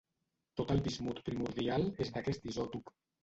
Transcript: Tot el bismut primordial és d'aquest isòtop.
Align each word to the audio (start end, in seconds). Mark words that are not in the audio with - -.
Tot 0.61 0.71
el 0.75 0.81
bismut 0.87 1.19
primordial 1.27 1.85
és 2.05 2.13
d'aquest 2.17 2.51
isòtop. 2.53 2.93